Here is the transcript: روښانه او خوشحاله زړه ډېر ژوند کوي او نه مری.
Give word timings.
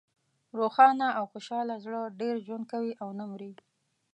روښانه 0.59 1.07
او 1.17 1.23
خوشحاله 1.31 1.75
زړه 1.85 2.01
ډېر 2.19 2.35
ژوند 2.45 2.65
کوي 2.71 2.91
او 3.01 3.09
نه 3.19 3.25
مری. 3.29 3.53